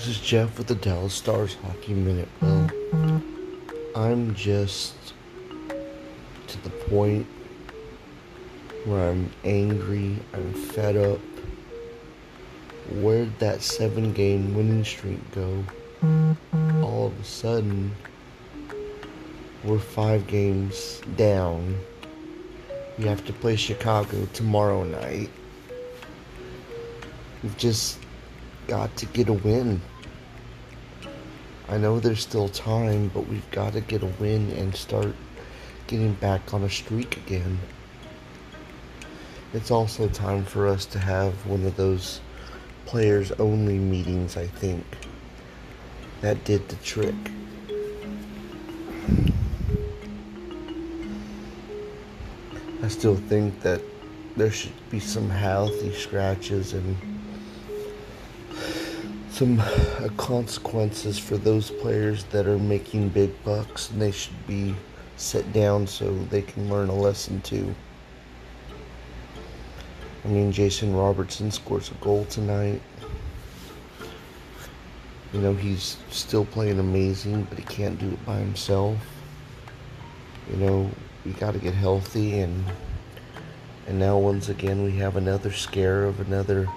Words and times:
This 0.00 0.16
is 0.16 0.20
Jeff 0.20 0.56
with 0.56 0.66
the 0.66 0.76
Dallas 0.76 1.12
Stars 1.12 1.58
Hockey 1.62 1.92
Minute. 1.92 2.30
Well, 2.40 2.70
I'm 3.94 4.34
just 4.34 4.94
to 6.46 6.62
the 6.62 6.70
point 6.70 7.26
where 8.86 9.10
I'm 9.10 9.30
angry, 9.44 10.16
I'm 10.32 10.54
fed 10.54 10.96
up. 10.96 11.20
Where'd 12.92 13.38
that 13.40 13.60
seven 13.60 14.14
game 14.14 14.54
winning 14.54 14.84
streak 14.84 15.20
go? 15.32 15.62
All 16.82 17.08
of 17.08 17.20
a 17.20 17.24
sudden, 17.24 17.94
we're 19.64 19.78
five 19.78 20.26
games 20.26 21.02
down. 21.18 21.78
We 22.96 23.04
have 23.04 23.22
to 23.26 23.34
play 23.34 23.54
Chicago 23.54 24.26
tomorrow 24.32 24.82
night. 24.82 25.28
We've 27.42 27.58
just 27.58 27.98
got 28.66 28.96
to 28.96 29.04
get 29.04 29.28
a 29.28 29.34
win. 29.34 29.82
I 31.70 31.78
know 31.78 32.00
there's 32.00 32.20
still 32.20 32.48
time, 32.48 33.12
but 33.14 33.28
we've 33.28 33.48
got 33.52 33.74
to 33.74 33.80
get 33.80 34.02
a 34.02 34.06
win 34.18 34.50
and 34.50 34.74
start 34.74 35.14
getting 35.86 36.14
back 36.14 36.52
on 36.52 36.64
a 36.64 36.68
streak 36.68 37.16
again. 37.16 37.60
It's 39.54 39.70
also 39.70 40.08
time 40.08 40.44
for 40.44 40.66
us 40.66 40.84
to 40.86 40.98
have 40.98 41.46
one 41.46 41.64
of 41.64 41.76
those 41.76 42.20
players 42.86 43.30
only 43.38 43.78
meetings, 43.78 44.36
I 44.36 44.48
think. 44.48 44.84
That 46.22 46.42
did 46.44 46.68
the 46.68 46.74
trick. 46.76 47.14
I 52.82 52.88
still 52.88 53.14
think 53.14 53.60
that 53.60 53.80
there 54.36 54.50
should 54.50 54.72
be 54.90 54.98
some 54.98 55.30
healthy 55.30 55.94
scratches 55.94 56.72
and 56.72 56.96
some 59.40 59.62
consequences 60.18 61.18
for 61.18 61.38
those 61.38 61.70
players 61.70 62.24
that 62.24 62.46
are 62.46 62.58
making 62.58 63.08
big 63.08 63.32
bucks, 63.42 63.88
and 63.88 64.02
they 64.02 64.10
should 64.10 64.46
be 64.46 64.74
set 65.16 65.50
down 65.54 65.86
so 65.86 66.12
they 66.24 66.42
can 66.42 66.68
learn 66.68 66.90
a 66.90 66.94
lesson 66.94 67.40
too. 67.40 67.74
I 70.26 70.28
mean, 70.28 70.52
Jason 70.52 70.94
Robertson 70.94 71.50
scores 71.50 71.90
a 71.90 71.94
goal 72.04 72.26
tonight. 72.26 72.82
You 75.32 75.40
know, 75.40 75.54
he's 75.54 75.96
still 76.10 76.44
playing 76.44 76.78
amazing, 76.78 77.44
but 77.44 77.58
he 77.58 77.64
can't 77.64 77.98
do 77.98 78.08
it 78.08 78.26
by 78.26 78.36
himself. 78.36 78.98
You 80.50 80.58
know, 80.58 80.90
we 81.24 81.32
got 81.32 81.54
to 81.54 81.58
get 81.58 81.72
healthy, 81.72 82.40
and 82.40 82.62
and 83.86 83.98
now 83.98 84.18
once 84.18 84.50
again 84.50 84.84
we 84.84 84.92
have 84.98 85.16
another 85.16 85.50
scare 85.50 86.04
of 86.04 86.20
another 86.20 86.68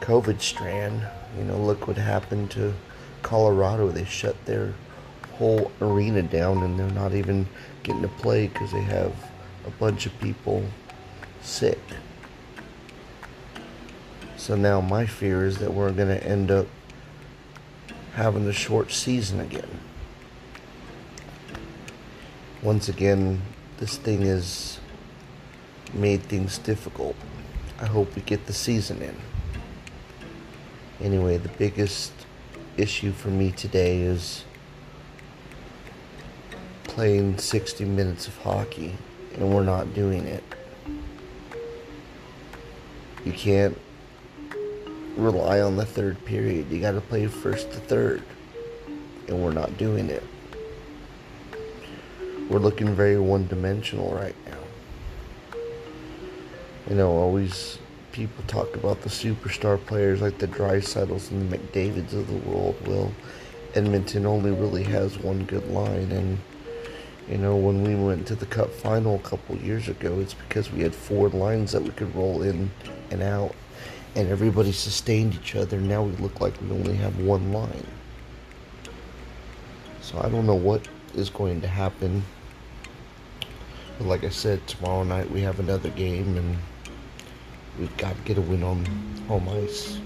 COVID 0.00 0.40
strand. 0.40 1.06
You 1.36 1.44
know, 1.44 1.58
look 1.58 1.86
what 1.86 1.96
happened 1.96 2.50
to 2.52 2.74
Colorado. 3.22 3.88
They 3.88 4.04
shut 4.04 4.36
their 4.44 4.74
whole 5.34 5.70
arena 5.80 6.22
down 6.22 6.62
and 6.62 6.78
they're 6.78 6.90
not 6.90 7.12
even 7.12 7.46
getting 7.82 8.02
to 8.02 8.08
play 8.08 8.48
because 8.48 8.72
they 8.72 8.82
have 8.82 9.12
a 9.66 9.70
bunch 9.70 10.06
of 10.06 10.18
people 10.20 10.64
sick. 11.42 11.80
So 14.36 14.54
now 14.54 14.80
my 14.80 15.06
fear 15.06 15.44
is 15.44 15.58
that 15.58 15.72
we're 15.72 15.92
going 15.92 16.08
to 16.08 16.24
end 16.24 16.50
up 16.50 16.66
having 18.14 18.46
a 18.46 18.52
short 18.52 18.92
season 18.92 19.40
again. 19.40 19.80
Once 22.62 22.88
again, 22.88 23.42
this 23.78 23.96
thing 23.96 24.22
has 24.22 24.78
made 25.92 26.22
things 26.22 26.58
difficult. 26.58 27.16
I 27.78 27.86
hope 27.86 28.14
we 28.16 28.22
get 28.22 28.46
the 28.46 28.52
season 28.52 29.02
in. 29.02 29.16
Anyway, 31.00 31.36
the 31.36 31.50
biggest 31.50 32.12
issue 32.76 33.12
for 33.12 33.28
me 33.28 33.50
today 33.52 34.00
is 34.00 34.44
playing 36.84 37.36
60 37.36 37.84
minutes 37.84 38.26
of 38.26 38.36
hockey, 38.38 38.96
and 39.34 39.54
we're 39.54 39.62
not 39.62 39.92
doing 39.92 40.26
it. 40.26 40.42
You 43.24 43.32
can't 43.32 43.78
rely 45.16 45.60
on 45.60 45.76
the 45.76 45.84
third 45.84 46.24
period. 46.24 46.70
You 46.70 46.80
got 46.80 46.92
to 46.92 47.00
play 47.02 47.26
first 47.26 47.72
to 47.72 47.78
third, 47.78 48.22
and 49.28 49.42
we're 49.42 49.52
not 49.52 49.76
doing 49.76 50.08
it. 50.08 50.22
We're 52.48 52.60
looking 52.60 52.94
very 52.94 53.18
one 53.18 53.46
dimensional 53.48 54.14
right 54.14 54.36
now. 54.46 55.58
You 56.88 56.94
know, 56.94 57.10
always 57.10 57.78
people 58.16 58.42
talk 58.46 58.74
about 58.74 59.02
the 59.02 59.10
superstar 59.10 59.78
players 59.84 60.22
like 60.22 60.38
the 60.38 60.48
Draisaitl's 60.48 61.30
and 61.30 61.52
the 61.52 61.58
McDavids 61.58 62.14
of 62.14 62.26
the 62.26 62.48
world. 62.48 62.74
Well, 62.86 63.12
Edmonton 63.74 64.24
only 64.24 64.52
really 64.52 64.84
has 64.84 65.18
one 65.18 65.44
good 65.44 65.68
line, 65.68 66.10
and 66.10 66.38
you 67.28 67.36
know 67.36 67.56
when 67.56 67.82
we 67.82 67.94
went 67.94 68.26
to 68.28 68.34
the 68.34 68.46
Cup 68.46 68.70
final 68.70 69.16
a 69.16 69.18
couple 69.18 69.54
years 69.58 69.88
ago, 69.88 70.18
it's 70.18 70.32
because 70.32 70.72
we 70.72 70.80
had 70.80 70.94
four 70.94 71.28
lines 71.28 71.72
that 71.72 71.82
we 71.82 71.90
could 71.90 72.14
roll 72.14 72.40
in 72.40 72.70
and 73.10 73.22
out, 73.22 73.54
and 74.14 74.30
everybody 74.30 74.72
sustained 74.72 75.34
each 75.34 75.54
other. 75.54 75.78
Now 75.78 76.02
we 76.02 76.12
look 76.12 76.40
like 76.40 76.58
we 76.62 76.70
only 76.70 76.96
have 76.96 77.20
one 77.20 77.52
line. 77.52 77.86
So 80.00 80.18
I 80.22 80.30
don't 80.30 80.46
know 80.46 80.54
what 80.54 80.88
is 81.14 81.28
going 81.28 81.60
to 81.60 81.68
happen. 81.68 82.24
But 83.98 84.06
like 84.06 84.24
I 84.24 84.30
said, 84.30 84.66
tomorrow 84.66 85.02
night 85.02 85.30
we 85.30 85.42
have 85.42 85.60
another 85.60 85.90
game 85.90 86.38
and 86.38 86.56
We've 87.78 87.96
got 87.98 88.16
to 88.16 88.22
get 88.22 88.38
a 88.38 88.40
win 88.40 88.62
on 88.62 88.86
home 89.28 89.48
ice 89.50 89.98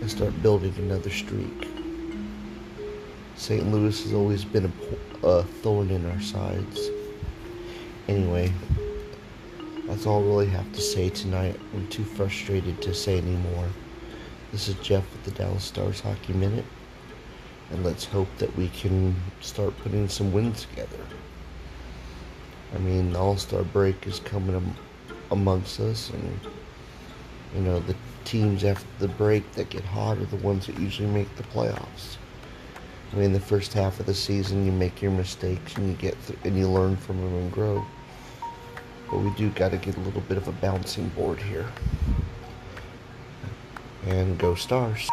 and 0.00 0.08
start 0.08 0.40
building 0.40 0.72
another 0.78 1.10
streak. 1.10 1.68
St. 3.34 3.66
Louis 3.72 4.02
has 4.04 4.12
always 4.12 4.44
been 4.44 4.72
a, 5.22 5.26
a 5.26 5.42
thorn 5.42 5.90
in 5.90 6.08
our 6.08 6.20
sides. 6.20 6.90
Anyway, 8.06 8.52
that's 9.86 10.06
all 10.06 10.22
I 10.22 10.26
really 10.26 10.46
have 10.46 10.72
to 10.72 10.80
say 10.80 11.08
tonight. 11.08 11.58
I'm 11.74 11.88
too 11.88 12.04
frustrated 12.04 12.80
to 12.82 12.94
say 12.94 13.18
anymore. 13.18 13.68
This 14.52 14.68
is 14.68 14.76
Jeff 14.76 15.04
with 15.12 15.24
the 15.24 15.32
Dallas 15.32 15.64
Stars 15.64 16.00
Hockey 16.00 16.34
Minute, 16.34 16.66
and 17.70 17.84
let's 17.84 18.04
hope 18.04 18.28
that 18.38 18.54
we 18.56 18.68
can 18.68 19.16
start 19.40 19.76
putting 19.78 20.08
some 20.08 20.32
wins 20.32 20.66
together. 20.66 21.04
I 22.74 22.78
mean, 22.78 23.12
the 23.12 23.18
All 23.18 23.36
Star 23.36 23.64
break 23.64 24.06
is 24.06 24.20
coming 24.20 24.76
amongst 25.30 25.80
us, 25.80 26.10
and 26.10 26.38
you 27.54 27.60
know, 27.60 27.80
the 27.80 27.94
teams 28.24 28.64
after 28.64 28.86
the 28.98 29.08
break 29.08 29.50
that 29.52 29.70
get 29.70 29.84
hot 29.84 30.18
are 30.18 30.24
the 30.26 30.36
ones 30.36 30.66
that 30.66 30.78
usually 30.78 31.08
make 31.08 31.34
the 31.36 31.42
playoffs. 31.44 32.16
I 33.12 33.16
mean, 33.16 33.32
the 33.32 33.40
first 33.40 33.74
half 33.74 34.00
of 34.00 34.06
the 34.06 34.14
season, 34.14 34.64
you 34.64 34.72
make 34.72 35.02
your 35.02 35.10
mistakes 35.10 35.76
and 35.76 35.88
you 35.88 35.94
get 35.94 36.16
th- 36.26 36.38
and 36.44 36.56
you 36.56 36.66
learn 36.66 36.96
from 36.96 37.18
them 37.18 37.34
and 37.34 37.52
grow. 37.52 37.84
But 39.10 39.18
we 39.18 39.30
do 39.34 39.50
got 39.50 39.72
to 39.72 39.76
get 39.76 39.96
a 39.96 40.00
little 40.00 40.22
bit 40.22 40.38
of 40.38 40.48
a 40.48 40.52
bouncing 40.52 41.08
board 41.10 41.38
here. 41.38 41.70
And 44.06 44.38
go 44.38 44.54
stars. 44.54 45.08